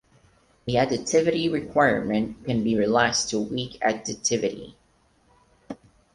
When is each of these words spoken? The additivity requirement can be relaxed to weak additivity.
The 0.65 0.77
additivity 0.77 1.51
requirement 1.53 2.43
can 2.45 2.63
be 2.63 2.75
relaxed 2.75 3.29
to 3.29 3.39
weak 3.39 3.79
additivity. 3.83 4.73